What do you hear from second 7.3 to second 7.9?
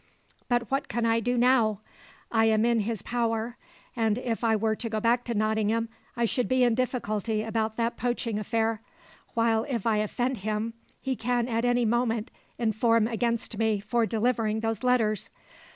about